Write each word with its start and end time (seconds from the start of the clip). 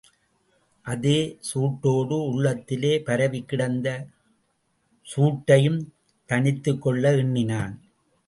அதே 0.85 1.17
சூட்டோடு, 1.49 2.15
உள்ளத்திலே 2.29 2.93
பரவிக்கிடந்த 2.99 3.87
சூட்டையும் 5.07 5.79
தணித்துக்கொள்ள 6.29 7.03
எண்ணினான். 7.17 7.75